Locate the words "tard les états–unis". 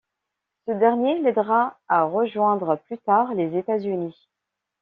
2.97-4.31